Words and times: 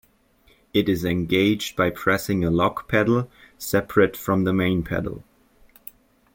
It 0.73 0.89
is 0.89 1.05
engaged 1.05 1.75
by 1.75 1.91
pressing 1.91 2.43
a 2.43 2.49
lock 2.49 2.87
pedal 2.87 3.29
separate 3.59 4.17
from 4.17 4.45
the 4.45 4.51
main 4.51 4.81
pedal. 4.81 5.23